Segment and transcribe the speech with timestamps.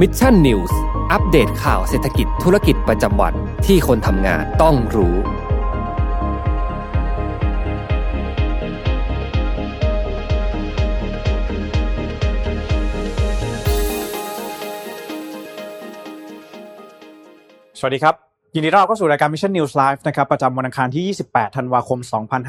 [0.00, 0.78] มิชชั่นนิวส์
[1.12, 3.34] อัปเดตข่าวเศรษฐกิจธุรกิจประจำวัน
[3.66, 5.16] ที่คนทำงานต้องรู้
[17.78, 18.25] สวัสดีครับ
[18.58, 21.98] ยินดีต้อนรับเข้าสู่รายการ Mission News Live นะครับประจำวันอังคารที่ 28 ธันวาคม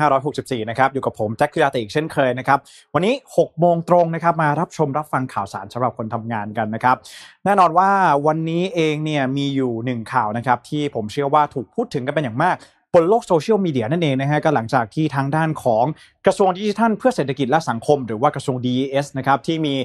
[0.09, 2.59] 2564 นะครับอยู่กับผมแจ็คกิราติอีกเช่นเคยนะครับ
[2.93, 6.97] วันนี้ 6 โมงตรงนะครับมารับชมรับฟังข่าวสารสำหรับคนทำงานกันนะครับ
[7.45, 7.89] แน่นอนว่า
[8.27, 12.55] วันนี้เองเนี่ยมีอยู่หนึ่งข่าวนะครับที่ผมเชื่อว่าถูกพูดถึงกันเป็นอย่างมาก
[12.93, 15.85] บนโลกโซเชียลมีเดียนั่นเองนะฮะก็หลังจากที่ทางด้านของ
[16.25, 19.75] กระทรวงดิจิทัลเพื่อเศรษฐกิจและสังคม หรือว่ากระทรวง DES นะครับที่มี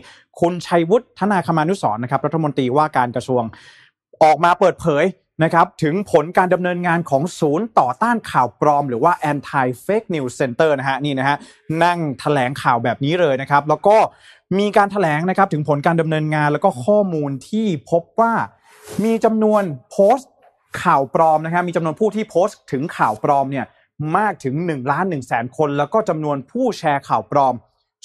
[0.41, 3.43] คุณชัยวุฒิธนาคมานุสรณ์นะครับรัฐมนตรีว่าการกระทรวง
[4.23, 5.05] ออกมาเปิดเผย
[5.43, 11.37] นะครับถึงผลการดำเนินงานของศูนย์ต่อต้านข่าวปลอม หรือว่า anti fake news center นะฮะนี่นะฮะ
[11.85, 13.97] นั่งแถลงข่าวแบบนี้เลยนะครับ แล้วก็
[14.59, 18.33] มีการแถลงนะครับถึงผลการดำเนินงานแล้วก็ข้อมูลที่พบว่า
[19.05, 20.31] มีจำนวนโพสต์
[20.83, 23.67] ข่าวปลอมนะครับมีจำนวนผู้ที่โพสต์ถึงข่าวปลอมเนี่ย
[24.17, 27.55] มากถึง1ล้าน1แสนคน แล้วก็จำนวนผู้แชร์ข่าวปลอม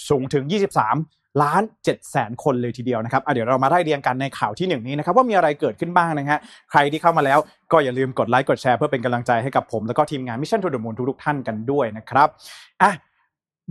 [0.10, 0.44] สูงถึง
[0.86, 6.40] 23 ล้าน7แสนคนเลยทีเดียวนะครับเดี๋ยวเรามาไล่เรียงกันในข่าวที่หนึ่งนี้นะครับว่ามีอะไรเกิดขึ้นบ้างนะฮะ
[6.72, 7.40] ใครที่เข้ามาแล้ว
[7.72, 12.28] ก็อย่าลืมกดไลค์กดแชร์เพื่อเป็นกำลังใจให้กับผม แล้วก็ทีมงาน Mission to the Moon ทุกๆท่านกันด้วยนะครับ
[12.82, 12.92] อะ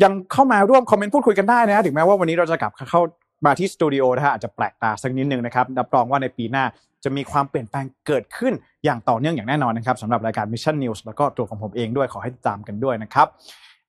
[0.02, 3.00] ยังเข้ามาร่วม comment พูดคุยกันได้นะถึงแม้ว่าวันนี้เราจะกลับเข้า
[3.46, 6.64] มาที่สตูดิโอนะฮะอาจจะแปลกตาสักนิดนึงนะครับรับรองว่าในปีหน้า
[7.04, 8.52] จะมีความเปลี่ยนแปลงเกิดขึ้น
[8.84, 13.26] อย่างต่อเนื่องอย่างแน่นอนนะครับสำหรับรายการ Mission News แล้วก็ตัวของผมเองด้วยขอให้ติดตามกันด้วยนะครับ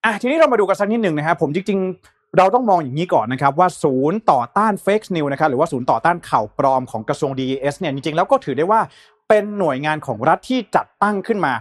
[0.05, 8.81] อะทีนี้เรามาดูกันสักนิดหนึ่งนะครับผมจริงๆ เราต้องมองอย่างนี้ก่อนนะครับว่าศูนย์ต่อต้าน fake news นะครับหรือว่าศูนย์ต่อต้านข่าวปลอมของกระทรวง DES เนี่ยจริงๆแล้วก็ถือได้ว่า
[9.29, 11.53] เป็นหน่วยงานของรัฐที่จัดตั้งขึ้นมา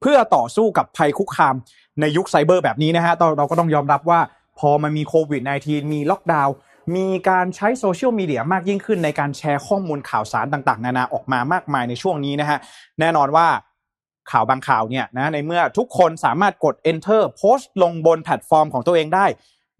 [0.00, 1.54] เพื่อต่อสู้กับภัยคุกคาม
[2.00, 4.20] ในยุคไซเบอร์แบบนี้นะฮะเราก็ต้องยอมรับว่า
[4.58, 6.54] พอมันมีโควิด -19 มีล็อกดาวน์
[6.96, 12.58] มีการใช้โซเชียลมีเดียมากยิ่งขึ้นในการแชร์ข้อมูลข่าวสารต่างๆ นานาออกมามากมายในช่วงนี้นะฮะ
[13.00, 13.46] แน่นอนว่า
[14.30, 19.26] ข่าวบางข่าวเนี่ยนะในเมื่อทุกคนสามารถกด enter โพสต์ลงบนแพลตฟอร์มของตัวเองได้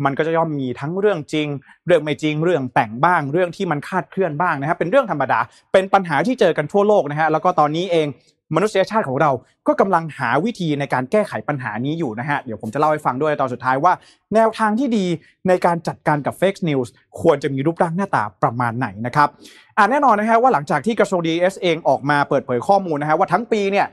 [0.04, 1.48] มันก็จะย่อมมีทั้งเรื่องจริง
[1.86, 5.40] เรื่องไม่จริงเรื่องแต่งบ้าง เรื่องที่มันคาดเคลื่อนบ้างนะครับ เป็นเรื่องธรรมดา
[5.72, 8.08] เป็นปัญหาที่เจอกันทั่วโลกนะฮะแล้วก็ตอนนี้เอง
[8.54, 9.30] มนุษยชาติของเรา
[9.66, 13.92] ก็กำลังหาวิธีในการแก้ไขปัญหานี้อยู่นะฮะ เดี๋ยวผมจะเล่าให้ฟังด้วยตอนสุดท้ายว่า
[14.34, 15.06] แนวทางที่ดี
[15.48, 16.88] ในการจัดการกับ Fake News
[17.20, 19.28] ควรจะมีรูปร่างหน้าตาประมาณไหนนะครับ
[19.76, 23.86] อ่าแน่นอนนะฮะว่าหลังจากที่กระทรวง DS เองออกมาเปิดเผยข้อมูลนะฮะว่าทั้งปีเนี่ย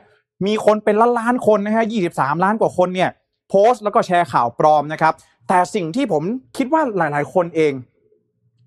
[0.46, 3.10] มีคนเป็นล้านล้านคนนะฮะ 23 ล้านกว่าคนเนี่ย
[3.50, 5.14] โพสต์แล้วก็แชร์ข่าวปลอมนะครับ
[5.48, 6.24] แต่สิ่งที่ผม
[6.58, 7.74] คิดว่าหลาย ๆ คนเอง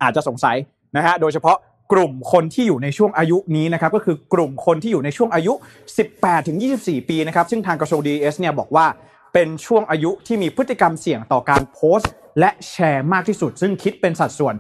[0.03, 0.57] อาจจะสงสัย
[0.97, 1.57] นะฮะโดยเฉพาะ
[1.93, 5.53] กลุ่มคนที่อยู่ในช่วงอายุนี้นะครับก็คือกลุ่มคนที่อยู่ในช่วงอายุ
[6.01, 8.87] 18 ถึง 24 ปีนะครับซึ่งทางกระทรวง DS เนี่ยบอกว่า
[9.33, 14.55] เป็นช่วงอายุที่มีพฤติกรรมเสี่ยงต่อการโพสต์ และแชร์มากที่สุด ซึ่งคิดเป็นสัดส่วน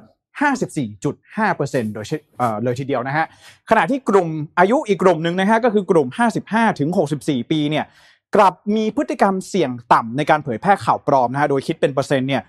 [0.59, 2.07] 54.5%โดย
[2.65, 3.27] เลยทีเดียวนะฮะ
[3.71, 4.28] ขณะที่กลุ่ม
[4.59, 6.07] อายุอีกกลุ่มหนึ่งนะฮะก็คือกลุ่ม
[6.45, 6.89] 55 ถึง
[7.21, 7.84] 64 ปีเนี่ย
[8.37, 12.43] กลับมีพฤติกรรมเสี่ยงต่ำในการเผยแพร่ข่าวปลอมนะฮะโดยคิดเป็นเปอร์เซ็นต์เนี่ย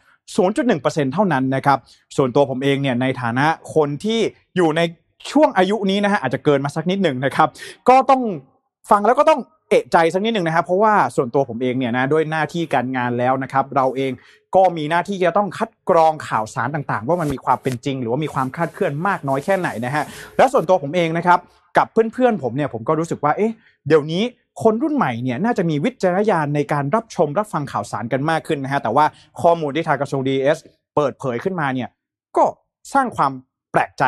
[0.53, 1.78] 0.1%เท่านั้นนะครับ
[2.17, 3.45] ส่วนตัวผมเองเนี่ยในฐานะ
[3.75, 4.19] คนที่
[4.56, 4.81] อยู่ใน
[5.31, 7.50] ช่วงอายุนี้นะฮะอาจจะเกินมาสักนิดหนึ่งนะครับ
[7.90, 8.22] ก็ต้อง
[8.91, 14.11] ฟังแล้วก็ต้องเอะใจสักนิดหนึ่งนะครับเพราะว่าส่วนตัวผมเองเนี่ยนะด้วยหน้าที่การงานแล้วนะครับ เราเอง
[14.56, 20.03] ก็มีหน้าที่จะต้องคัดกรองข่าวสารต่างๆ ว่ามันมีความเป็นจริง หรือว่ามีความคาดเคลื่อนมากน้อยแค่ไหนนะฮะ
[20.38, 21.40] และส่วนตัวผมเองนะครับ
[21.78, 23.51] กับเพื่อนๆผมเนี่ยผมก็รู้สึกว่าเอ๊ะ
[23.88, 24.23] เดี๋ยวนี้
[24.64, 29.06] คนรุ่นใหม่เนี่ยน่าจะมีวิจารณญาณในการรับชมรับฟังข่าวสารกันมากขึ้นนะฮะแต่ว่า
[29.42, 30.58] ข้อมูลที่ทางกระทรวงดีเอส
[30.96, 31.90] เปิดเผยขึ้นมาเนี่ย
[32.38, 32.46] ก็
[32.94, 33.31] สร้างความ
[33.72, 34.03] แปลกใจ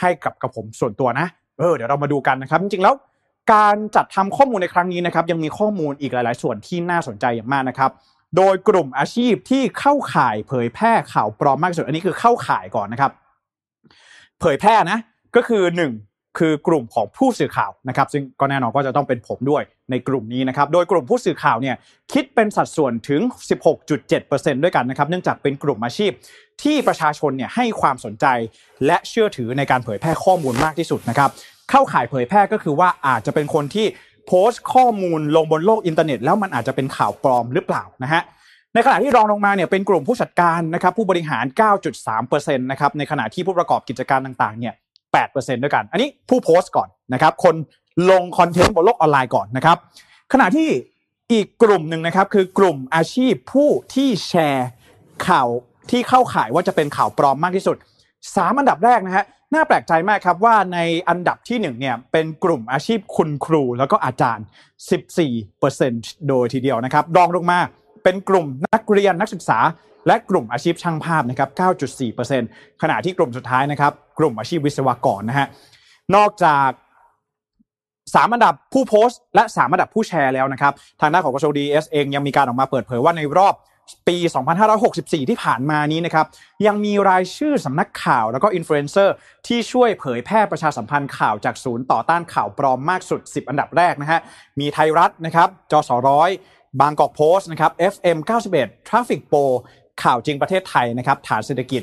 [0.00, 1.26] ให้กับกับผมส่วนตัวนะ
[1.58, 2.94] เออเดี๋ยวเรามาดูกันนะครับ จริงๆแล้ว
[3.52, 7.90] การจัดทำข้อมูลในครั้งนี้นะครับยังมีข้อมูลอีกหลาย ๆ ส่วนที่น่าสนใจอย่างมากนะครับ
[8.36, 13.12] โดยกลุ่มอาชีพที่เข้าข่ายเผยแพร่ข่าวปลอมมากที่สุดอันนี้คือเข้าข่ายก่อนนะครับ
[14.40, 14.98] เผยแพร่นะ
[15.36, 15.92] ก็คือหนึ่ง
[16.38, 21.76] คือกลุ่มของผู้สื่อข่าวนะครับ ซึ่งก็แน่นอนก็จะต้องเป็นผมด้วยในกลุ่มนี้นะครับ โดยกลุ่มผู้สื่อข่าวเนี่ย
[22.12, 23.20] คิดเป็นสัดส่วนถึง
[23.92, 26.10] 16.7%ด้วยกันนะครับ เนื่องจากเป็นกลุ่มอาชีพ
[26.62, 28.26] ที่ประชาชนเนี่ยให้ความสนใจ
[28.86, 31.30] และเชื่อถือในการเผยแพร่ข้อมูลมากที่สุดนะครับ
[31.70, 33.86] เข้าข่ายเผยแพร่ก็คือว่าอาจจะเป็นคนที่
[34.26, 38.22] โพสต์ข้อมูลลงบนโลกอินเทอร์เน็ต แล้วมันอาจจะเป็นข่าวปลอมหรือเปล่านะฮะ
[38.74, 41.44] ในขณะที่รองลงมาเนี่ยเป็นกลุ่มผู้จัดการนะครับผู้บริหาร
[42.02, 44.74] 9.3%นะครับในขณะที่ผู้ประกอบกิจการต่างๆเนี่ย
[45.14, 47.54] 8%ด้วยกัน อันนี้ผู้โพสต์ก่อนนะครับ คน
[48.10, 49.76] ลงคอนเทนต์บนโลกออนไลน์ก่อนนะครับ
[50.32, 50.68] ขณะที่
[51.32, 54.68] อีกกลุ่มหนึ่งนะครับ คือกลุ่มอาชีพผู้ที่แชร์
[55.28, 55.48] ข่าว
[55.90, 57.76] ที่เข้าข่ายว่าจะเป็นข่าวปลอมมากที่สุด
[58.36, 59.24] สามอันดับแรกนะฮะ
[59.54, 60.78] น่าแปลกใจมากครับว่าใน
[61.08, 64.44] อันดับที่หนึ่งเนี่ยเป็นกลุ่มอาชีพคุณครูแล้วก็อาจารย์
[65.36, 67.58] 14%โดยทีเดียวนะครับรองลงมา
[68.04, 69.58] เป็นกลุ่มนักเรียนนักศึกษา
[70.06, 71.48] และกลุ่มอาชีพช่างภาพนะครับ
[72.16, 75.46] 9.4%ขณะที่กลุ่มสุดท้ายนะครับ กลุ่มอาชีพวิศวกรนะฮะ
[76.14, 76.68] นอกจาก
[78.14, 83.54] สามอันดับผู้โพสต์ และสามอันดับผู้แชร์แล้วนะครับ ทางด้านของกระทรวง DES เองยังมีการออกมาเปิดเผยว่าในรอบ
[84.08, 84.16] ปี
[84.74, 86.26] 2564 ที่ผ่านมานี้นะครับ
[86.66, 89.14] ยังมีรายชื่อสำนักข่าวแล้วก็อินฟลูเอนเซอร์
[89.46, 94.20] ที่ช่วยเผยแพร่ประชาสัมพันธ์ข่าวจากศูนย์ต่อต้านข่าวปลอมมากสุด 10 อันดับแรกนะฮะ
[94.60, 96.30] มีไทยรัฐนะครับ จส.ร้อย
[96.80, 98.18] บางกอกโพสต์นะครับ FM
[98.54, 99.44] 91 Traffic Pro
[100.04, 101.82] ข่าวจริงประเทศไทยนะครับฐานเศรษฐกิจ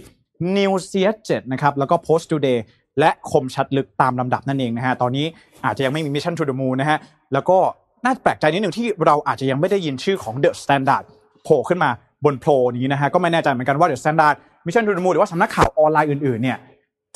[0.58, 0.94] New c
[1.24, 2.60] 7นะครับแล้วก็ Post Today
[3.00, 5.26] และคมชัดลึกตามลำดับนั่นเองนะฮะตอนนี้
[5.66, 6.98] อาจจะยังไม่มี Mission to the Moon นะฮะ
[7.34, 7.58] แล้วก็
[8.04, 11.04] น่าแปลกใจนิดหนึ่งที่เราอาจจะยังไม่ได้ยินชื่อของ The Standard
[11.44, 11.90] โผล่ขึ้นมา
[12.26, 14.36] บนโพลนี้นะฮะก็ไม่แน่ใจเหมือนกันว่า The Standard
[14.66, 16.58] Mission to the Moon หรือว่าสำนักข่าวออนไลน์อื่นๆเนี่ย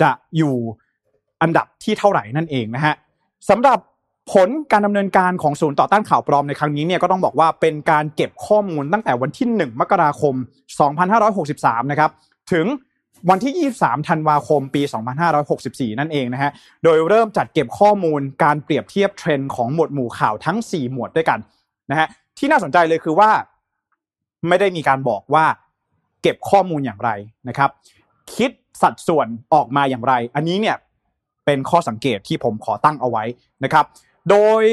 [0.02, 0.56] จะอยู่
[1.42, 2.94] อันดับที่เท่าไหร่นั่นเองนะฮะ
[3.50, 3.80] สำหรับ
[4.32, 10.36] ผลการดำเนินการของศูนย์ต่อต้านข่าวปลอมในครั้งนี้เนี่ยก็ต้องบอกว่าเป็นการเก็บข้อมูลตั้งแต่วันที่ 1 มกราคม
[11.14, 12.12] 2563 นะครับ
[12.52, 12.66] ถึง
[13.30, 14.82] วันที่ 23 ธันวาคม ปี
[15.42, 16.52] 2564 นั่นเองนะฮะ
[16.84, 21.40] โดยเริ่มจัดเก็บข้อมูลการเปรียบเทียบเทรนด์ของหมวดหมู่ข่าวทั้ง 4 หมวดด้วยกัน
[21.92, 22.08] นะฮะ
[22.38, 23.30] ที่น่าสนใจเลยคือว่า
[24.48, 25.46] ไม่ได้มีการบอกว่า
[26.22, 27.10] เก็บข้อมูลอย่างไร
[27.48, 27.70] นะครับ
[28.36, 28.52] คิด
[28.82, 30.78] สัดส่วนออกมาอย่างไร อันนี้เนี่ย
[31.46, 33.24] เป็นข้อสังเกตที่ผมขอตั้งเอาไว้
[33.64, 33.86] นะครับ
[34.30, 34.64] โดย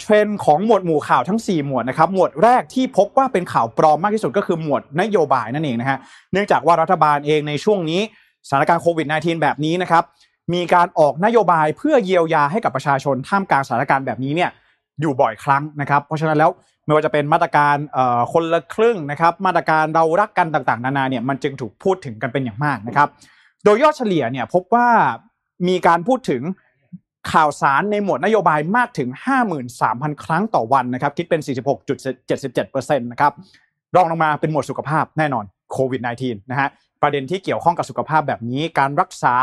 [0.00, 5.98] เทรนด์ของหมวดหมู่ข่าวทั้ง 4 หมวดนะครับหมวดแรกที่พบว่าเป็นข่าวปลอมมากที่สุดก็คือหมวดนโยบายนั่นเองนะฮะ
[6.32, 8.00] เนื่องจากว่ารัฐบาลเองในช่วงนี้
[8.48, 10.04] สถานการณ์โควิด -19 แบบนี้นะครับ
[10.54, 14.50] มีการออกนโยบายเพื่อเยียวยาให้กับประชาชนท่ามกลางสถานการณ์แบบนี้เนี่ย
[15.00, 16.50] อยู่บ่อยครั้งนะครับ เพราะฉะนั้นแล้ว
[16.84, 17.76] ไม่ว่าจะเป็นมาตรการ
[18.32, 23.08] คนละครึ่งนะครับ มาตรการเรารักกันต่างๆ นานาเนี่ยมันจึงถูกพูดถึงกันเป็นอย่างมากนะครับ
[23.64, 24.88] โดยยอดเฉลี่ยเนี่ยพบว่า
[25.68, 26.42] มีการพูดถึง
[27.32, 29.08] ข่าวสารในหมวดนโยบายมากถึง
[29.66, 31.40] 53,000 ครั้งต่อวันนะครับคิดเป็น
[32.20, 33.32] 46.77%นะครับ
[33.96, 36.68] รองลงมาเป็นหมวดสุขภาพแน่นอนโควิด -19 นะฮะ
[37.02, 39.34] ประเด็นที่เกี่ยวข้องกับสุขภาพแบบนี้การรักษา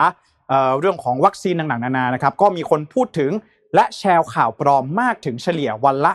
[0.80, 3.32] เรื่องของวัคซีนต่างๆนานานะครับก็มีคนพูดถึง
[3.76, 6.12] และแชร์ข่าวปลอมมากถึงเฉลี่ยวันละ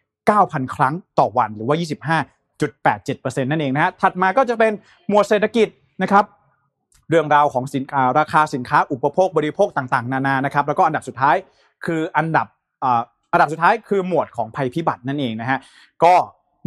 [0.00, 1.76] 29,000 ครั้งต่อวันหรือว่า
[2.20, 4.72] 25.87%นั่นเองนะฮะถัดมาก็จะเป็น
[5.08, 5.68] หมวดเศรษฐกิจ
[6.02, 6.24] นะครับ
[7.10, 11.36] เรื่องราวของสินค้าราคาสินค้าอุปโภคบริโภคต่างๆ นานานะครับ แล้วก็อันดับสุดท้าย
[11.84, 12.46] คืออันดับ
[13.32, 15.58] อันดับสุดท้ายคือหมวดของภัยพิบัตินั่นเองนะฮะ
[16.04, 16.14] ก็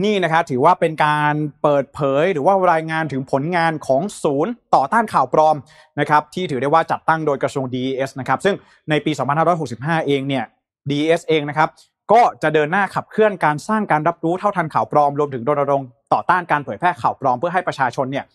[0.04, 1.34] นี่นะครับถือว่าเป็นการ
[1.64, 5.56] เปิดเผยหรือว่ารายงานถึงผลงานของศูนย์ต่อต้านข่าวปลอม
[6.00, 8.56] นะครับที่ถือได้ว่าจัดตั้งโดยกระทรวง DES นะครับซึ่ง
[8.90, 9.12] ในปี
[9.60, 10.44] 2565 เองเนี่ย
[10.90, 11.70] DES เองนะครับ
[12.12, 18.26] ก็จะเดินหน้าขับเคลื่อนการสร้างการรับรู้เท่าทันข่าวปลอมรวมถึงรณรงค์ต่อต้านการเผยแพร่ข่าวปลอมเพื่อให้ประชาชนเนี่ย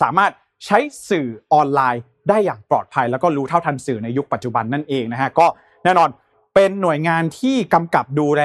[0.00, 0.32] สามารถ
[0.64, 5.46] ใช้สื่อออนไลน์ได้อย่างปลอดภัย แล้วก็รู้เท่าทันสื่อในยุคปัจจุบันนั่นเองนะฮะก็
[5.84, 6.08] แน่นอน
[6.54, 8.42] เป็นหน่วยงานที่กำกับดูแล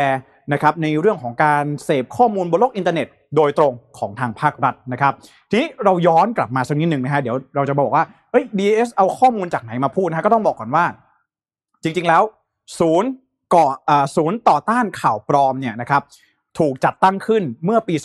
[0.53, 5.13] นะครับในเรื่องของการเสพข้อมูลบนโลกอินเทอร์เน็ต โดยตรงของทางภาครัฐนะครับ
[5.49, 10.85] ทีนี้เราย้อนกลับมาสักนิดหนึ่งนะฮะเดี๋ยวเราจะบอกว่าเอ้ย DES เอาข้อมูลจากไหนมาพูดนะฮะก็ต้องบอกก่อนว่า
[11.83, 12.23] จริงๆแล้ว
[12.79, 13.09] ศูนย์
[13.53, 13.65] ก่อ
[14.15, 16.01] ศูนย์ต่อต้านข่าวปลอมเนี่ยนะครับ
[16.59, 17.95] ถูกจัดตั้งขึ้นเมื่อปี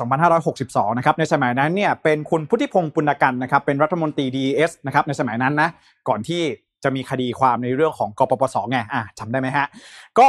[0.44, 5.68] 2562 นะครับ ในสมัยนั้นเนี่ยเป็นคุณพุทธิพงศ์ปุณกันนะครับ เป็นรัฐมนตรี DES นะครับ ในสมัยนั้นนะ
[6.08, 6.42] ก่อนที่
[6.84, 9.66] จะมีคดีความในเรื่องของกปปสไง อะจำได้ไหมฮะ
[10.18, 10.28] ก็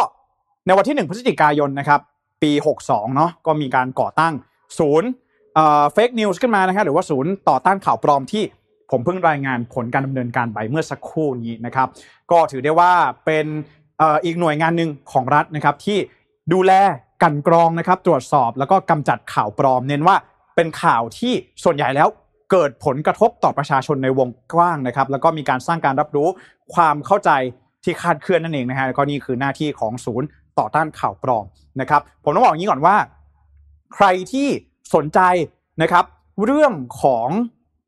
[0.66, 2.00] ในวันที่ 1 พฤศจิกายนนะครับ
[2.44, 2.52] ปี
[2.84, 4.34] 62 เนาะ ก็มีการก่อตั้ง
[4.80, 5.10] ศูนย์
[5.94, 8.44] เฟกนิวส์ขึ้นมานะครับหรือว่าศูนย์ต่อต้านข่าวปลอมที่
[8.92, 11.88] ผมเพิ่งรายงานผลการดำเนินการไปเมื่อสักครู่นี้นะครับ
[12.32, 12.94] ก็ถือได้ว่า
[13.26, 13.46] เป็น
[14.26, 15.98] อีกหน่วยงานหนึ่งของรัฐนะครับที่
[16.54, 16.74] ดูแล
[17.24, 20.16] กันกรองนะครับตรวจสอบแล้วก็กำจัดข่าวปลอม เน้นว่า
[20.56, 21.34] เป็นข่าวที่
[21.64, 22.08] ส่วนใหญ่แล้ว
[22.52, 26.28] เกิดผลกระทบต่อประชาชนในวงกว้างนะครับ แล้วก็มีการสร้างการรับรู้
[26.74, 27.32] ความเข้าใจ
[27.84, 30.28] ที่คาดเคลื่อนนั่นเองนะฮะก็นี่คือหน้าที่ของศูนย์
[30.60, 31.46] ต่อต้านข่าวปลอม
[31.82, 32.96] นะครับ ผมต้องบอกอย่างนี้ก่อนว่า
[33.96, 34.48] ใครที่
[34.96, 35.20] สนใจ
[35.82, 36.06] นะครับ
[36.46, 37.28] เรื่องของ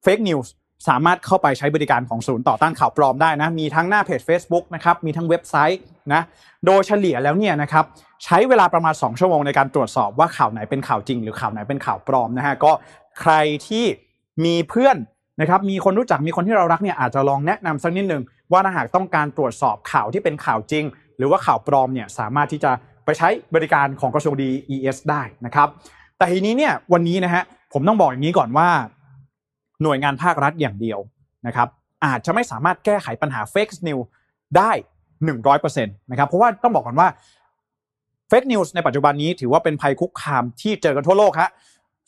[0.04, 0.52] เฟกนิวส์
[0.88, 5.82] สามารถเข้าไปใช้บริการของศูนย์ต่อต้านข่าวปลอมได้นะ มีทั้งหน้าเพจ Facebook นะครับ มีทั้งเว็บไซต์
[6.14, 6.22] นะ
[6.66, 7.86] โดยเฉลี่ยแล้วเนี่ยนะครับ
[8.24, 12.72] ใช้เวลาประมาณ 2 ชั่วโมงในการตรวจสอบว่าข่าวไหนเป็นข่าวจริง หรือข่าวไหนเป็นข่าวปลอมนะฮะ ก็
[13.20, 13.34] ใคร
[13.68, 13.86] ที่
[14.46, 14.98] มีเพื่อน
[15.42, 20.86] นะครับ มีคนรู้จัก มีคนที่เรารักเนี่ยอาจจะลองแนะนำสักนิดหนึ่งว่าถ้าหากต้องการตรวจสอบข่าวที่เป็นข่าวจริง
[21.18, 22.72] หรือว่าข่าวปลอมเนี่ยสามารถที่จะ
[23.06, 24.50] ไปใช้บริการของกระทรวงดี
[24.82, 25.68] เอสได้นะครับ
[26.18, 27.44] แต่ทีนี้เนี่ยวันนี้นะฮะ
[27.74, 28.70] ผมต้องบอกอย่างนี้ก่อนว่า
[29.84, 31.00] หน่วยงานภาครัฐอย่างเดียว
[31.48, 31.68] นะครับ
[32.06, 33.98] อาจจะไม่สามารถแก้ไขปัญหาเฟกซ์นิว
[34.58, 34.72] ได้
[35.24, 37.08] 100%นตนะครับเพราะว่าต้องบอกก่อนว่า
[38.30, 41.50] เฟกนิวส์ในปัจจุบันนี้ถือว่าเป็นภัยคุกคามที่เจอกันทั่วโลกฮะ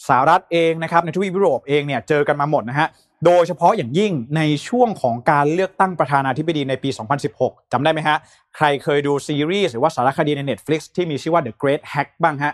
[0.07, 2.87] สหรัฐเองนะครับในทวีปยุโรปเองเนี่ยเจอกันมาหมดนะฮะ
[3.25, 6.89] โดยเฉพาะอย่างยิ่งในช่วงของการเลือกตั้งประธานาธิบดีในปี
[7.31, 8.17] 2016จำได้ไหมฮะ
[8.55, 12.53] ใครเคยดูซีรีส์หรือว่าสารคดีใน Netflix ที่มีชื่อว่า The Great Hack บ้างฮะ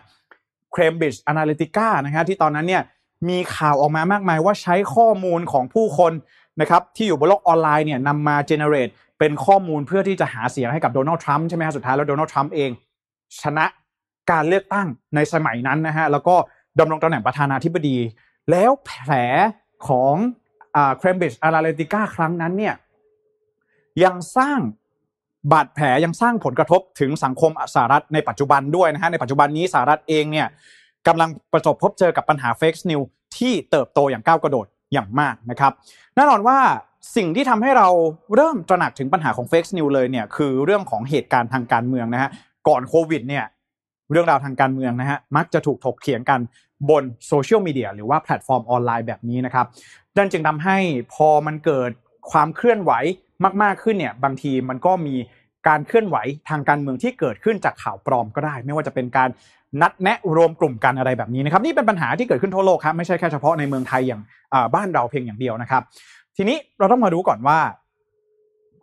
[0.75, 2.83] Cambridge Analytica นะฮะที่ตอนนั้นเนี่ย
[3.29, 6.13] มีข่าวออกมามากมายว่าใช้ข้อมูลของผู้คน
[6.61, 12.71] นะครับที่อยู่บนโลกออนไลน์เนี่ยนำมา generate เป็นข้อมูลเพื่อที่จะหาเสียงให้กับโดนัลด์ทรัมป์ใช่ไหมฮะสุดท้ายแล้วโดนัลด์ทรัมป์เอง
[13.41, 13.65] ชนะ
[14.31, 16.35] การเลือกตั้งในสมัยนั้นนะฮะแล้วก็
[16.79, 17.97] ดำรงตำแหน่งประธานาธิบดี
[18.51, 19.11] แล้วแผล
[19.87, 20.15] ของ
[20.97, 22.75] Cambridge Analytica ครั้งนั้นเนี่ย
[24.03, 24.59] ยังสร้าง
[25.51, 30.47] บาดแผลยังสร้างผลกระทบถึงสังคมสหรัฐในปัจจุบันด้วยนะฮะในปัจจุบันนี้สหรัฐเองเนี่ย
[31.07, 33.01] กำลังประสบพบเจอกับปัญหา fake news
[33.37, 35.71] ที่เติบโตอย่างก้าวกระโดดอย่างมากนะครับ
[36.15, 36.57] แน่นอนว่า
[37.15, 37.87] สิ่งที่ทำให้เรา
[38.35, 42.29] เริ่มตระหนักถึงปัญหาของ fake news เลยเนี่ยคือเรื่องของเหตุการณ์ทางการเมืองนะฮะ
[42.67, 43.45] ก่อนโควิดเนี่ย
[44.11, 46.39] เรื่องราวทางการเมืองนะฮะมักจะถูกถกเถียงกัน
[46.89, 49.65] บนโซเชียลมีเดียหรือว่าแพลตฟอร์มออนไลน์แบบนี้นะครับ
[50.17, 50.77] ดังจึงทำให้
[51.13, 51.91] พอมันเกิด
[52.31, 52.91] ความเคลื่อนไหว
[53.61, 55.15] มาก ๆขึ้นเนี่ยบางทีมันก็มี
[55.67, 56.17] การเคลื่อนไหว
[56.49, 59.29] ทางการเมืองที่เกิดขึ้นจากข่าวปลอมก็ได้ ไม่ว่าจะเป็นการ
[59.81, 64.21] นัดแนะรวมกลุ่มกันอะไรแบบนี้นะครับนี่เป็นปัญหาที่เกิดขึ้นทั่วโลกครับไม่ใช่แค่เฉพาะในเมืองไทยอย่าง
[64.75, 65.81] บ้านเราเพียงอย่างเดียวนะครับ
[66.37, 67.59] ทีนี้เราต้องมาดูก่อนว่า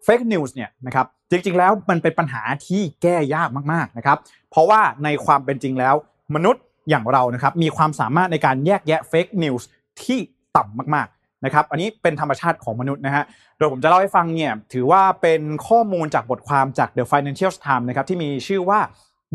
[0.04, 4.18] fake news เนี่ยนะครับจริงๆแล้วมันเป็นปัญหาที่แก้ยากมากๆนะครับ
[4.50, 5.94] เพราะว่าในความเป็นจริงแล้ว
[6.34, 9.68] มนุษย์อย่างเรานะครับมีความสามารถในการแยกแยะ fake news
[10.02, 10.18] ที่
[10.56, 13.24] ต่ำมากๆนะครับอันนี้เป็นธรรมชาติของมนุษย์นะฮะ
[13.56, 18.80] โดยผมจะเล่าให้ฟังเนี่ยถือว่าเป็นข้อมูลจากบทความจาก The Financial Times นะครับที่มีชื่อว่า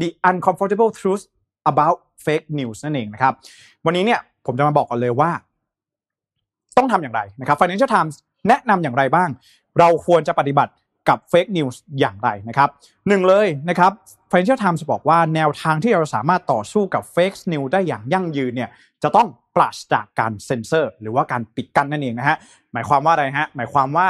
[0.02, 1.24] the uncomfortable truth
[1.72, 3.34] about fake news นั่นเองนะครับ
[3.86, 5.32] วันนี้เนี่ยผมจะมาบอกก่อนเลยว่า
[6.78, 8.16] ต้องทำอย่างไรนะครับ Financial Times
[8.48, 9.30] แนะนำอย่างไรบ้าง
[9.80, 10.72] เราควรจะปฏิบัติ
[11.10, 12.70] กับ fake news อย่างไรนะครับ
[13.08, 13.92] หนึ่งเลยนะครับ
[14.32, 18.70] Financial Times บอกว่าแนวทางที่เราสามารถต่อสู้กับ fake news ได้อย่างยั่งยืนเนี่ย
[19.04, 22.38] จะต้องปราศจากการเซ็นเซอร์ หรือว่าการปิดกั้นนั่นเองนะฮะ
[22.74, 24.08] หมายความว่าอะไรฮะหมายความว่า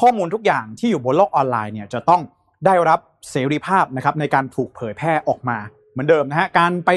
[0.00, 2.22] ข้อมูลทุกอย่างที่อยู่บนโลกออนไลน์เนี่ยจะต้อง
[2.66, 5.58] ได้รับเสรีภาพนะครับในการถูกเผยแพร่ออกมา
[5.96, 6.90] เหมือนเดิมนะฮะการไป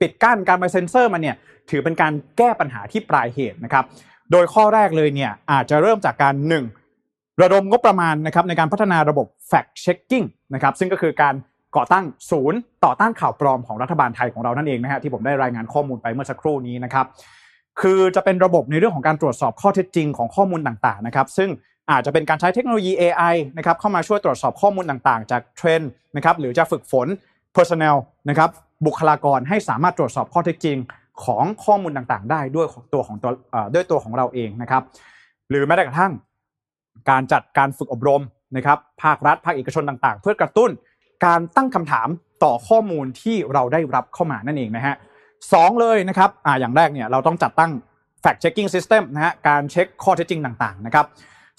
[0.00, 1.36] ปิดกั้นการไปเซ็นเซอร์มันเนี่ย
[1.70, 3.84] ถือเป็นการแก้ปัญหาที่ปลายเหตุนะครับ
[4.32, 6.64] โดยข้อแรกเลยเนี่ยอาจจะเริ่มจากการหนึ่ง
[7.42, 11.34] ระดมงบประมาณนะครับในการพัฒนาระบบ fact checking นะครับซึ่งก็คือการ
[11.76, 17.06] ก่อตั้งศูนย์ต่อต้านข่าวปลอมของรัฐบาลไทยของเรานั่นเองนะฮะที่ผมได้รายงานข้อมูลไปเมื่อสักครู่นี้นะครับ
[17.80, 21.50] คือจะเป็นระบบในเรื่องของการตรวจสอบข้อเท็จจริงของข้อมูลต่างๆนะครับซึ่ง
[21.90, 27.06] อาจจะเป็นการใช้เทคโนโลยี AI นะครับเข้ามาช่วยตรวจสอบข้อมูลต่างๆ จากเทรนด์นะครับหรือจะฝึกฝน
[27.56, 27.96] personnel
[28.28, 28.50] นะครับ
[28.86, 30.76] บุคลากรให้สามารถตรวจสอบข้อเท็จจริง
[31.24, 33.30] ของข้อมูลต่างๆ ได้ด้วยตัวของตัว
[33.74, 34.82] ด้วยตัวของเราเองนะครับ
[35.48, 36.12] หรือแม้แต่กระทั่ง
[37.10, 38.22] การจัดการฝึกอบรม
[38.56, 40.70] นะครับภาครัฐ ภาคเอกชนต่างๆ เพื่อกระตุ้น
[41.26, 42.08] การตั้งคำถาม
[42.44, 44.94] ต่อข้อมูลที่เราได้รับเข้ามานั่นเองนะฮะ
[45.52, 47.70] สองเลยนะครับอ่าอย่างแรกเนี่ยเราต้องจัดตั้ง
[48.22, 51.06] fact checking system นะฮะการเช็คข้อเท็จจริงต่างๆนะครับ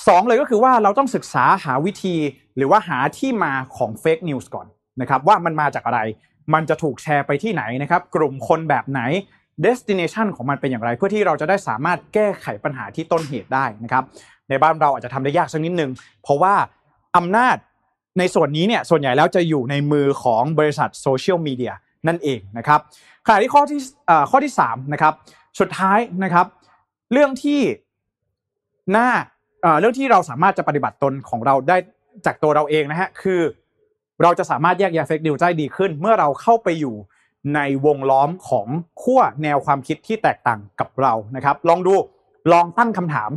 [0.08, 2.16] สองเลยก็คือว่าเราต้องศึกษาหาวิธี
[2.56, 4.68] หรือว่าหาที่มาของ fake news ก่อน
[5.02, 6.00] นะครับว่ามันมาจากอะไร
[6.54, 9.02] มันจะถูกแชร์ไปที่ไหนนะครับ กลุ่มคนแบบไหน
[9.66, 14.04] destination ของมันเป็นอย่างไร เพื่อที่เราจะได้สามารถแก้ไขปัญหาที่ต้นเหตุได้นะครับ
[14.50, 15.92] ในบ้านเราอาจจะทำได้ยากสักนิดนึง
[16.24, 16.54] เพราะว่า
[17.18, 17.58] อำนาจ
[18.20, 21.74] ในส่วนนี้เนี่ยส่วนใหญ่แล้วจะอยู่ในมือของบริษัทโซเชียลมีเดีย
[22.08, 22.80] นั่นเองนะครับ
[23.26, 23.80] ขณะที่ข้อที่
[24.30, 25.14] ข้อที่3นะครับ
[25.60, 26.46] สุดท้ายนะครับ
[27.12, 27.62] เรื่องที่
[28.96, 29.10] น่า
[29.80, 31.78] เรื่องที่เราสามารถจะปฏิบัติตนของเราได้
[32.26, 33.42] จากตัวเราเองนะฮะคือ
[34.24, 36.96] เราจะสามารถแยกแยะเฟกนิวได้ดีขึ้น เมื่อเราเข้าไปอยู่
[37.56, 38.68] ในวงล้อมของ
[39.02, 41.96] ขั้วแนวความคิดที่แตกต่างกับเรานะครับ ลองดู
[42.52, 43.32] ลองตั้งคำถาม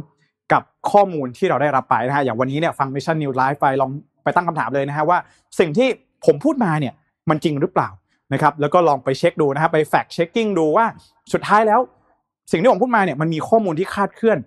[0.53, 3.91] กับข้อมูลที่เราได้รับไปนะฮะอย่างวันนี้เนี่ยฟัง Mission News Live ไปลอง
[4.23, 5.19] ไปตั้งคำถามเลยนะฮะว่า
[5.59, 5.89] สิ่งที่
[6.27, 6.95] ผมพูดมาเนี่ย
[7.31, 7.89] มันจริงหรือเปล่า
[8.33, 10.87] นะครับแล้วก็ลองไปเช็คดูนะครับไป fact checking ดูว่า
[11.33, 11.81] สุดท้ายแล้ว
[12.51, 14.39] สิ่งที่ผมพูดมาเนี่ยมันมีข้อมูลที่คาดเคลื่อน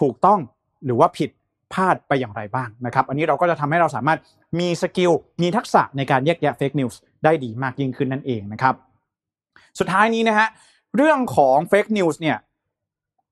[0.00, 0.38] ถูกต้อง
[0.84, 1.30] หรือว่าผิด
[1.74, 4.18] พลาดไปอย่างไรบ้างนะครับ อันนี้เราก็จะทำให้เราสามารถ
[4.60, 8.74] มี skill มีทักษะในการแยกแยะ fake news ได้ดีมากยิ่งขึ้นนั่นเองนะครับ
[9.78, 10.48] สุดท้ายนี้นะฮะ
[10.96, 12.38] เรื่องของ fake news เนี่ย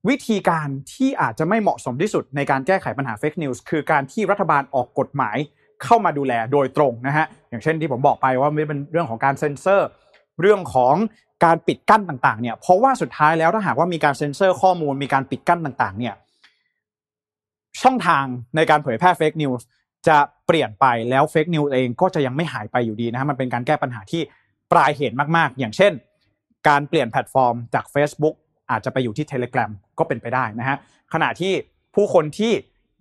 [0.09, 5.37] วิธีการที่อาจจะไม่เหมาะสมที่สุดในการแก้ไขปัญหา fake news คือการที่รัฐบาลออกกฎหมาย
[5.83, 9.87] เข้ามาดูแลโดยตรงนะฮะอย่างเช่นที่ผมบอกไปว่าไม่เป็นเรื่องของการเซ็นเซอร์
[10.41, 10.95] เรื่องของ
[11.45, 16.15] การปิดกั้นต่างๆเนี่ยเพราะว่าสุดท้ายแล้วถ้าหากว่ามีการเซ็นเซอร์ข้อมูลมีการปิดกั้นต่างๆเนี่ย
[17.81, 18.25] ช่องทาง
[18.55, 19.65] ในการเผยแพร่ fake news
[20.07, 24.21] จะเปลี่ยนไปแล้ว fake news เองก็จะยังไม่หายไปอยู่ดีนะฮะมันเป็นการแก้ปัญหาที่
[24.71, 25.91] ปลายเหตุมากๆ อย่างเช่น
[26.67, 28.35] การเปลี่ยนแพลตฟอร์มจาก Facebook
[28.71, 30.77] อาจจะไปอยู่ที่ Telegram ก็เป็นไปได้นะฮะ
[31.13, 31.53] ขณะที่
[31.95, 32.53] ผู้คนที่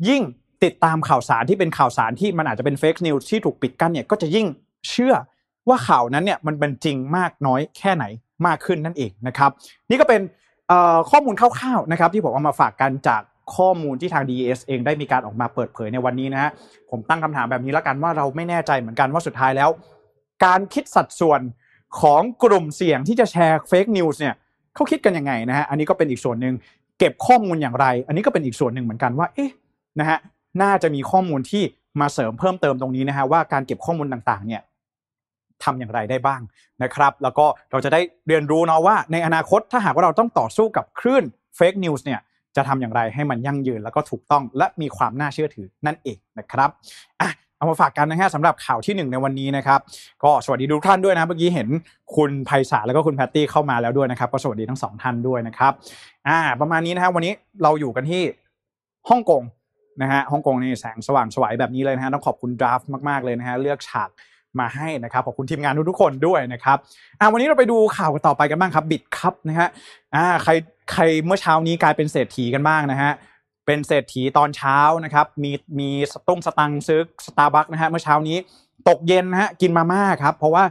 [0.08, 0.22] ยิ่ง
[0.64, 4.46] ติดตามข่าวสารที่เป็นข่าวสารที่มันอาจจะเป็น fake news ที่ถูกปิดกั้นเนี่ยก็จะยิ่ง
[4.90, 5.14] เชื่อ
[5.68, 8.04] ว่าข่าวนั้นเนี่ยมันเป็นจริงมากน้อยแค่ไหน
[8.46, 9.50] มากขึ้นนั่นเองนะครับ
[9.90, 10.20] นี่ก็เป็น
[11.10, 13.22] ข้อมูลคร่าวๆนะครับที่ผมเอามาฝากกันจาก
[13.56, 16.50] ข้อมูลที่ทาง DES เองได้มีการออกมาเปิดเผยในวันนี้นะฮะ
[16.90, 19.70] ผมตั้งคำถามแบบนี้แล้วกันว่าเราไม่แน่ใจเหมือนกันว่าสุดท้ายแล้ว
[20.44, 21.40] การคิดสัดส่วน
[22.00, 24.34] ของกลุ่มเสี่ยงที่จะแชร์ fake news เนี่ย
[24.74, 26.54] เขาคิดกันยังไงนะฮะอันนี้ก็เป็นอีกส่วนหนึ่ง
[26.98, 29.50] เก็บข้อมูลอย่างไร อันนี้ก็เป็นอีกส่วนหนึ่งเหมือนกันว่าเอ๊ะ
[30.00, 30.18] นะฮะ
[30.62, 31.62] น่าจะมีข้อมูลที่
[32.00, 34.62] มาเสริมเพิ่มเติมตรงนี้นะฮะว่าการเก็บข้อมูลต่างๆเนี่ย
[35.62, 36.40] ทำอย่างไรได้บ้าง
[36.82, 41.24] นะครับ แล้วก็เราจะได้เรียนรู้เนาะว่าในอนาคตถ้าหากว่าเราต้องต่อสู้กับคลื่น
[41.56, 42.20] fake news เนี่ย
[42.56, 46.70] จะทำอย่างไรให้มันยั่งยืนแล้วก็ถูกต้องและมีความน่าเชื่อถือนั่นเองนะครับ
[47.20, 49.80] อะเอามาฝากกันนะฮะสำหรับข่าวที่หนึ่งในวันนี้นะครับ
[50.24, 51.68] ก็สวัสดีทุกท่านด้วยนะเมื่อกี้เห็น
[52.16, 55.72] คุณไพศาลแล้วก็คุณแพตตี้เข้ามาแล้วด้วยนะครับ ก็สวัสดีทั้งสองท่านด้วยนะครับ
[56.28, 58.22] อ่าประมาณนี้นะฮะวันนี้เราอยู่กันที่
[59.08, 59.42] ฮ่องกง
[60.02, 64.10] นะฮะฮ่องกงนี่แสงสว่างสวยแบบนี้เลยนะฮะต้องขอบคุณดราฟมากๆเลยนะฮะเลือกฉาก
[64.60, 66.78] มาให้นะครับขอบคุณทีมงานทุกๆคนด้วยนะครับ
[67.20, 69.68] อ่าวันนี้เราไปดูข่าวกันต่อไปกันบ้างครับบิดครับนะฮะ
[70.14, 70.52] อ่าใคร
[70.92, 73.12] ใครเมื่อเช้านี้กลายเป็นเศรษฐีกันบ้างนะฮะ
[73.66, 78.36] เป็นเศรษฐีตอนเช้านะครับ มีมีสตุ้งสตังซื้อสตาร์บัคนะฮะเมื่อเช้านี้
[78.88, 80.64] ตกเย็นนะฮะกินมาม่าครับ เพราะว่า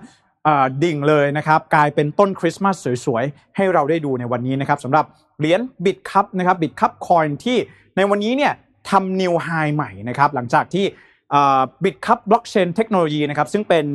[0.84, 5.06] ดิ่งเลยนะครับกลายเป็นต้นคริสต์มาสสวยๆ ให้เราได้ดูในวันนี้นะครับสำหรับ
[5.40, 7.58] เหรียญ Bitkub นะครับ Bitkub Coin ที่
[7.96, 8.54] ในวันนี้เนี่ย
[8.90, 10.86] ทำ new high ใหม่นะครับหลังจากที่
[11.84, 13.86] Bitkub Blockchain Technology นะครับซึ่งเป็น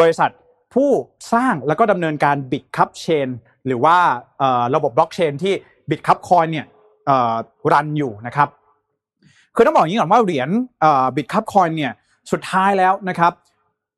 [0.00, 0.30] บริษัท
[0.74, 0.90] ผู้
[1.32, 3.28] สร้างแล้วก็ดำเนินการ Bitkub Chain
[3.66, 3.96] หรือว่า
[4.74, 5.54] ระบบบล็อกเชนที่
[5.90, 6.66] Bitkub Coin เนี่ย
[7.72, 8.48] รันอยู่นะครับ
[9.54, 10.48] คือต้องบอกอย่างนี้ก่อนว่าเหรียญ
[11.16, 11.92] Bitkub Coin เนี่ย
[12.32, 13.32] สุดท้ายแล้วนะครับ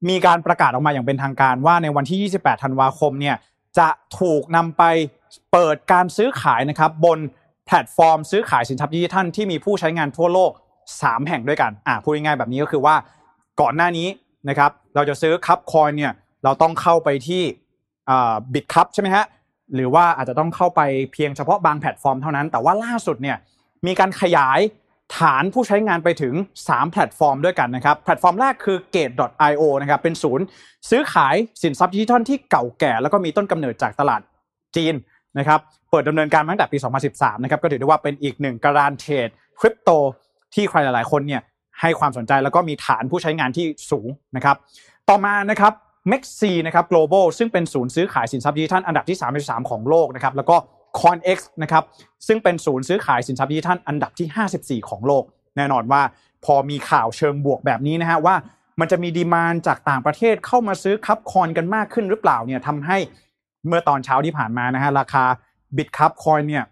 [0.09, 3.37] มีการประกาศออกมาอย่างเป็นทางการว่าในวันที่ 28 ธันวาคมเนี่ย
[3.79, 3.89] จะ
[4.21, 4.83] ถูกนำไป
[5.53, 7.19] เปิดการซื้อขายนะครับบน
[7.67, 10.51] แพลตฟอร์มซื้อขายสินทรัพย์ดิจิทัลที่มีผู้ใช้งานทั่วโลก
[10.91, 12.95] 3 แห่งด้วยกันอ่าพูดง่ายๆแบบนี้ก็คือว่า
[13.61, 14.09] ก่อนหน้านี้
[14.49, 16.13] นะครับเราจะซื้อ KUB Coin เนี่ย
[16.45, 17.43] เราต้องเข้าไปที่
[18.53, 19.25] Bitkub ใช่ไหมฮะ
[19.75, 20.81] หรือว่าอาจจะต้องเข้าไป
[21.13, 23.37] เพียงเฉพาะบางแพลตฟอร์มเท่านั้น แต่ว่าล่าสุดเนี่ย
[23.87, 24.61] มีการขยาย
[25.19, 26.35] ฐานผู้ใช้งานไปถึง
[26.67, 30.45] 3 แพลตฟอร์มด้วยกันนะครับ แพลตฟอร์มแรกคือ Gate.io นะครับ เป็นศูนย์
[30.91, 34.21] ซื้อขายสินทรัพย์ดิจิทัลที่เก่าแก่ แล้วก็มีต้นกำเนิดจากตลาด
[34.77, 34.95] จีน
[35.39, 36.79] นะครับ เปิดดำเนินการตั้งแต่ปี
[37.11, 39.29] 2013 นะครับ ก็ถือได้ว่าเป็นอีกหนึ่งกระดานเทรด
[39.61, 39.91] คริปโต
[40.55, 41.43] ที่ใครหลาย ๆ คนเนี่ย
[41.81, 44.57] ให้ความสนใจแล้วก็มีฐานผู้ใช้งานที่สูงนะครับ
[45.09, 45.73] ต่อมานะครับ
[46.11, 50.57] m e x ซีนะครับ global ซึ่งเป็นศูนย์ซื้อขายสินทรัพย์ดิจิทัลอันดับที่ 33 ของโลกนะครับแล้วก็
[51.01, 51.85] CoinX นะครับ
[52.27, 55.25] ซึ่งเป็นศูนย์ซื้อขายสินทรัพย์ดิจิทัลอันดับที่ 54 ของโลก
[55.57, 56.03] แน่นอนว่า
[56.45, 58.37] พอมีข่าวเชิงบวกแบบนี้นะฮะว่า
[58.81, 62.99] มันจะมีดีมานจากต่างประเทศเข้ามาซื้อคับคอนกันมากขึ้นหรือเปล่าเนี่ยทำให้
[63.67, 65.25] เมื่อตอนเช้าที่ผ่านมานะฮะราคา
[65.77, 66.65] บิตคับคอยเนี่ย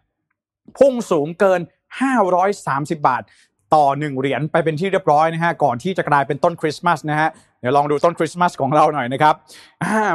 [0.79, 1.61] พุ่งสูงเกิน
[2.33, 3.23] 530 บาท
[3.75, 7.29] ต่อ 1 เหรียญไปเป็นที่เรียบร้อยนะฮะก่อนที่จะกลายเป็นต้นคริสต์มาสนะฮะ
[7.61, 9.35] เดี๋ยวลองดูต้นคริสต์มาสของเราหน่อยนะครับ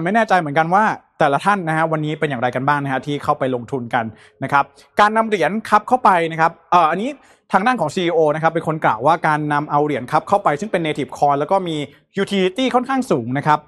[0.04, 0.84] ไม่แน่ใจเหมือนกันว่า
[1.20, 4.06] แต่ละท่านนะฮะวันนี้เป็นอย่างไรกันบ้างนะฮะที่เข้าไปลงทุนกัน
[4.44, 4.64] นะครับ
[5.00, 7.10] การนำเหรียญคับเข้าไปนะครับเอ่ออันนี้
[7.52, 11.76] ทางด้านของ CEO นะครับเป็นคนกล่าวว่าการนำเอาเหรียญคับเข้าไปซึ่งเป็น native coin แล้วก็มี
[12.22, 13.60] utility ค่อนข้างสูงนะครับ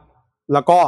[0.54, 0.80] แล้วก็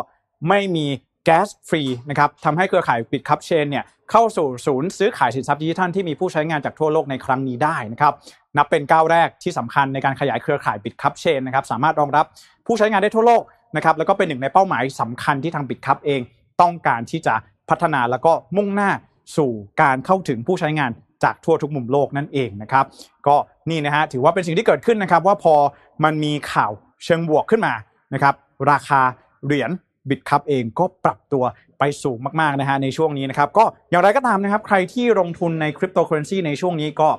[0.50, 0.86] ไม่มี
[1.26, 8.14] แก๊สฟรีนะครับทำให้เครือข่ายปิดคับเชนเนี่ยเข้าสู่ศูนย์ซื้อขายสินทรัพย์ดิจิทัลที่มีผู้ใช้งานจากทั่วโลกในครั้งนี้ได้นะครับ
[8.58, 12.26] นับเป็นก้าวแรกที่สำคัญในการขยายเครือข่ายปิดคับเชนนะครับสามารถรองรับ
[12.66, 13.44] ผู้ใช้งานได้ทั่วโลก
[13.76, 16.22] นะครับแล้วก็เป็นหนึ่งในเป้าหมายสำคัญที่ทางปิดคับเอง
[16.62, 17.36] ต้องการที่จะ
[17.70, 18.92] พัฒนาแล้วก็มุ่งหน้า
[19.38, 20.92] สู่การเข้าถึงผู้ใช้งาน
[21.24, 22.86] จากทั่วทุกมุมโลกนั่นเองนะครับ
[23.28, 23.36] ก็
[23.70, 25.56] นี่นะฮะถือว่าเป็นสิ่งที่เกิดขึ้นนะครับว่าพอ
[26.04, 26.72] มันมีข่าว
[27.06, 27.74] เชิงบวกขึ้นมา
[28.14, 28.34] นะครับ
[28.72, 29.02] ราคา
[29.46, 29.72] เหรียญ
[30.10, 31.44] Bitkub เองก็ปรับตัว
[31.80, 37.10] ไปสูงมากๆนะฮะในช่วงนี้นะครับก็อย่างไรก็ตามนะครับ ใครที่ลงทุนในคริปโตเคอเรนซีในช่วงนี้ก็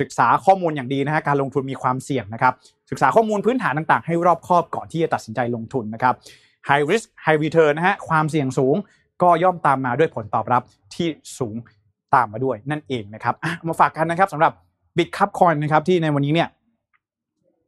[0.00, 2.52] ศึกษาข้อมูลอย่างดีนะฮะการลงทุนมีความเสี่ยงนะครับ
[2.90, 6.14] ศึกษาข้อมูลพื้นฐานต่างๆ ให้รอบคอบก่อนที่จะตัดสินใจลงทุนนะครับ
[6.68, 8.76] high risk high return นะฮะความเสี่ยงสูง
[9.22, 10.62] ก็ย่อมตามมาด้วยผลตอบรับ
[10.94, 11.54] ที่สูง
[12.14, 13.34] ตามมาด้วยนั่นเองนะครับ
[13.68, 14.52] มาฝากกันนะครับสำหรับ
[14.96, 16.48] Bitkub Coin นะครับที่ในวันนี้เนี่ย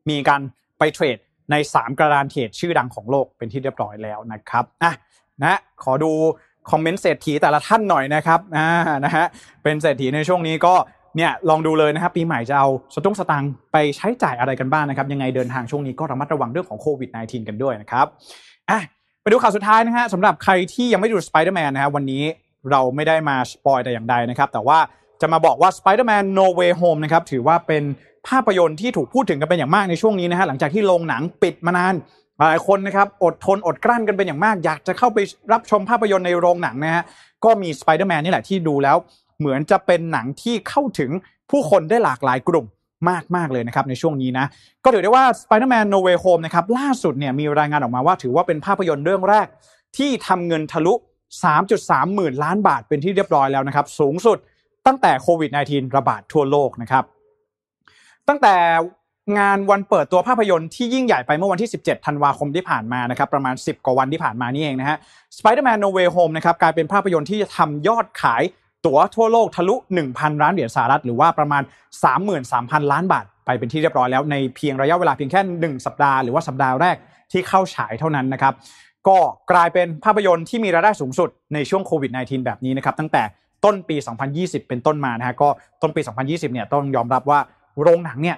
[0.09, 0.41] มีการ
[0.79, 1.17] ไปเทรด
[1.50, 4.92] ใน 3 กระดานเทรดชื่อดังของโลกเป็นที่เรียบร้อยแล้วนะครับอะ
[5.42, 6.12] นะขอดู
[6.70, 8.68] คอมเมนต์เศรษฐีแต่ละท่านหน่อยนะครับอ่า
[9.04, 9.24] นะฮะ
[9.62, 10.74] เป็นเศรษฐีในช่วงนี้ก็
[11.16, 18.07] เนี่ยลองดูเลยนะครับปีใหม่จะเอาสตุ้งสตังไปใช้จ่ายอะไรกันบ้างนะครับยังไงเดินทางช่วงนี้ก็ระมัดระวังเรื่องของโควิด -19 กันด้วยนะครับ
[18.70, 18.80] อะ
[19.22, 22.22] ไปดูข่าวสุดท้ายนะฮะสำหรับใครที่ยังไม่ดูสไปเดอร์แมนนะครับวันนี้
[22.70, 24.78] เราไม่ได้มาสปอยแต่อย่างใดนะครับแต่ว่า
[25.20, 27.83] จะมาบอกว่า Spider-Man No Way Home นะครับถือว่าเป็น
[28.29, 31.95] ภาพยนตร์ที่ถูกพูดถึงกันเป็นอย่างมากในช่วงนี้นะฮะหลังจากที่โรงหนังปิดมานาน
[32.39, 35.19] หลายคนนะครับอดทนอดกลั้นกันเป็นอย่างมาก อยากจะเข้าไป
[35.53, 37.05] รับชมภาพยนตร์ในโรงหนังนะฮะ
[37.45, 38.97] ก็มี Spider-Man นี่แหละที่ดูแล้ว
[39.39, 41.11] เหมือนจะเป็นหนังที่เข้าถึง
[41.51, 42.67] ผู้คนได้หลากหลายกลุ่ม
[43.11, 44.47] มากมากเลยนะครับในช่วงนี้นะ
[44.85, 49.47] ก็ถือได้ว่า Spider-Man No Way Home นะครับล่าสุดเนี่ยมีรายงานออกมาว่าถือว่าเป็นภาพยนตร์เรื่องแรก
[49.97, 50.95] ที่ทำเงินทะลุ
[51.55, 54.39] 3.3 หมื่นล้านบาทเป็นที่เรียบร้อยแล้วนะครับสูงสุด
[54.87, 57.05] ตั้งแต่โควิด -19 ระบาดทั่วโลกนะครับ
[58.29, 58.55] ตั้งแต่
[59.39, 64.97] งานวันเปิดตัวภาพยนตร์ที่ยิ่งใหญ่ไปเมื่อวันที่ 17 ธันวาคมที่ผ่านมานะครับประมาณ 10 กว่าวันที่ผ่านมานี่เองนะฮะ
[65.37, 68.43] Spider-Man No Way Home นะครับกลายเป็นภาพยนตร์ที่จะทำยอดขาย
[68.87, 69.75] ตั๋วทั่วโลกทะลุ
[70.09, 71.63] 1,000 ล้านเหรียญสหรัฐ หรือว่าประมาณ
[72.27, 76.97] 33,000 ล้านบาท ไปเป็นที่เรียบร้อยแล้วในเพียงระยะเวลาเพียงแค่ 1 สัปดาห์หรือว่าสัปดาห์แรก
[77.33, 78.55] ที่เข้าฉายเท่านั้นนะครับ
[79.09, 79.19] ก็
[79.53, 83.23] กลายเป็นภาพยนตร์ที่มีรายได้สูงสุดในช่วงโควิด -19 แบบนี้นะครับตั้งแต่
[83.65, 83.97] ต้นปี
[84.33, 85.49] 2020 เป็นต้นมานะฮะก็
[85.83, 87.41] ต้นปี 2020 เนี่ยต้องยอมรับว่า
[87.83, 88.37] โรงหนังเนี่ย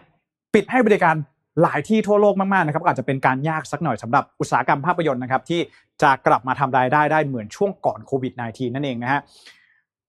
[0.55, 1.15] ปิดให้บริการ
[1.63, 5.61] หลายที่ทั่วโลกมากๆนะครับอาจจะเป็นการยากสักหน่อยสำหรับอุตสาหกรรมภาพยนตร์นะครับที่
[6.03, 9.21] จะกลับมาทำรายได้ได้เหมือนช่วงก่อนโควิด -19 นั่นเองนะฮะ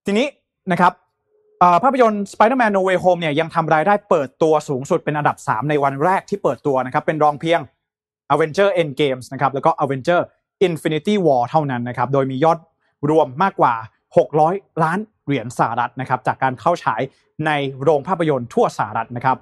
[0.06, 0.26] ทีนี้
[0.72, 0.92] นะครับ
[1.82, 7.60] ภาพยนตร์ Spider-Man No Way Home เนี่ยยังทำรายได้เปิดตัวสูงสุดเป็นอันดับ 3 ในวันแรกที่เปิดตัวนะครับเป็นรองเพียง
[8.32, 10.20] Avenger Endgames นะครับแล้วก็ Avenger
[10.66, 12.58] Infinity War เท่านั้นนะครับโดยมียอด
[13.10, 13.74] รวมมากกว่า
[14.28, 17.02] 600 ล้าน เหรียญสหรัฐนะครับจากการเข้าฉาย
[17.46, 17.50] ใน
[17.82, 19.36] โรงภาพยนตร์ทั่วสหรัฐนะครับ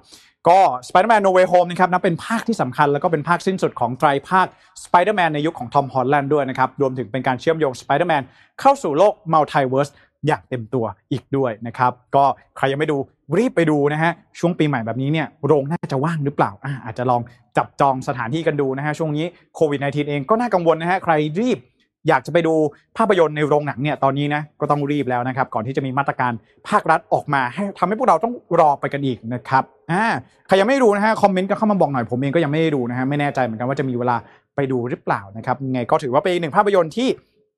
[0.47, 4.47] ก็ Spider-Man No Way Home นะครับนับเป็นภาคที่สำคัญแล้วก็เป็นภาคสิ้นสุดของไตรภาค
[4.83, 8.23] Spider-Man ในยุคของทอมฮอลแลนด์ด้วยนะครับ รวมถึงเป็นการเชื่อมโยง Spider-Man
[8.59, 9.89] เข้าสู่โลกมัลติเวิร์ส
[10.27, 12.25] อย่างเต็มตัวอีกด้วยนะครับ ก็
[12.57, 12.97] ใครยังไม่ดู
[13.37, 17.21] รีบไปดูนะฮะ ช่วงปีใหม่แบบนี้เนี่ยโรงน่าจะว่างหรือเปล่าอาอาจจะลอง
[17.57, 21.57] จับจองสถานที่กันดูนะฮะ ช่วงนี้โควิด -19 เองก็น่ากังวลนะฮะ ใครรีบ
[22.07, 22.53] อยากจะไปดู
[22.97, 26.31] ภาพยนตร์ในโรงหนังเนี่ยตอนนี้นะก็ต้องรีบแล้วนะครับก่อนที่จะมีมาตรการ
[26.69, 30.05] ภาครัฐออกมาให้ทำให้พวกเราต้องรอไปกันอีกนะครับอ่า
[30.47, 34.15] ใครยังไม่ดูนะฮะคอมเมนต์กันเข้ามาบอกหน่อยผมเองก็ยังไม่ได้ดูนะฮะไม่แน่ใจเหมือนกันว่าจะมีเวลา
[34.55, 37.09] ไปดูหรือเปล่านะครับไงก็ถือว่าเป็นหนึ่งภาพยนตร์ที่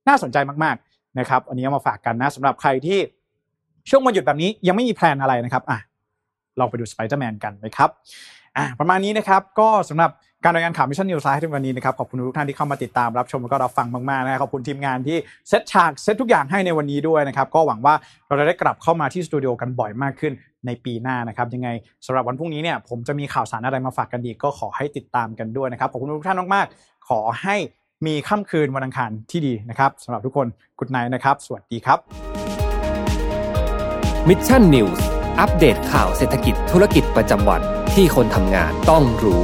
[0.07, 2.99] น่าสนใจมากๆนะครับอันนี้เอามาฝากกันนะสำหรับใครที่
[3.89, 5.79] ช่วงวันหยุดแบบนี้ยังไม่มีแพลนอะไรนะครับอะ
[6.59, 7.89] ลองไปดูสไปเดอร์แมนกันนะครับ
[8.57, 10.11] อะประมาณนี้นะครับก็สำหรับ
[10.43, 15.17] การรายงานข่าว Mission News Live ในวันนี้นะครับขอบคุณทุกท่านที่เข้ามาติดตามรับชมแล้วก็รับฟังมากๆนะครับขอบคุณทีมงานที่
[15.49, 17.93] เซตฉากเซตทุกอย่างให้ในวันนี้ด้วยนะครับก็หวังว่า
[18.27, 20.33] เราจะได้กลับเข้ามาที่สตูดิโอกันบ่อยมากขึ้น
[20.65, 21.69] ในปีหน้านะครับยังไง
[22.05, 27.55] สำหรับวันพรุ่งนี้เนี่ยผมจะมีข่าวสารอะไรมาฝากกันอีกก็ขอให้ติดตามกันด้วยนะครับขอบคุณทุกท่านมากๆขอให้
[28.05, 30.47] มีค่ำคืนวันอังคารที่ดีนะครับสำหรับทุกคน
[30.79, 31.99] Good night นะครับ สวัสดีครับ
[34.27, 35.07] Mission News
[35.39, 37.61] อัปเดตข่าวเศรษฐกิจธุรกิจประจำวัน
[37.93, 39.43] ที่คนทำงานต้องรู้